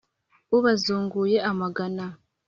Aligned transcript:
ubazunguye 0.57 1.37
amagana. 1.51 2.05